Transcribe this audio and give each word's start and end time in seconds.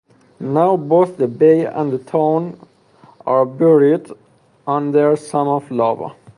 Now 0.39 0.77
both 0.77 1.17
the 1.17 1.27
bay 1.27 1.63
and 1.63 1.91
the 1.93 1.99
town 1.99 2.59
are 3.23 3.45
buried 3.45 4.09
under 4.65 5.15
some 5.15 5.47
of 5.47 5.69
lava. 5.69 6.15